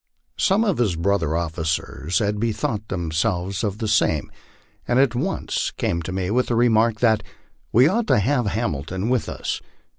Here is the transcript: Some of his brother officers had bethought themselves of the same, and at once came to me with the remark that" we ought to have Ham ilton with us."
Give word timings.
Some 0.39 0.63
of 0.63 0.79
his 0.79 0.95
brother 0.95 1.35
officers 1.35 2.17
had 2.17 2.39
bethought 2.39 2.87
themselves 2.87 3.63
of 3.63 3.77
the 3.77 3.87
same, 3.87 4.31
and 4.87 4.97
at 4.97 5.13
once 5.13 5.69
came 5.77 6.01
to 6.01 6.11
me 6.11 6.31
with 6.31 6.47
the 6.47 6.55
remark 6.55 7.01
that" 7.01 7.21
we 7.71 7.87
ought 7.87 8.07
to 8.07 8.17
have 8.17 8.47
Ham 8.47 8.73
ilton 8.73 9.09
with 9.09 9.29
us." 9.29 9.61